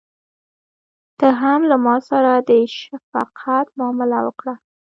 ته 1.19 1.27
هم 1.41 1.59
له 1.69 1.77
ماسره 1.85 2.33
د 2.49 2.51
شفقت 2.79 3.65
معامله 3.77 4.19
وکړه. 4.25 4.55